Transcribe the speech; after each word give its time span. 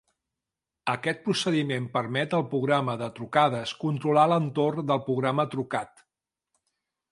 Aquest 0.93 1.19
procediment 1.27 1.89
permet 1.97 2.33
al 2.37 2.45
programa 2.55 2.97
de 3.03 3.11
trucades 3.21 3.75
controlar 3.85 4.27
l'entorn 4.33 4.91
del 4.93 5.05
programa 5.11 5.49
trucat. 5.55 6.05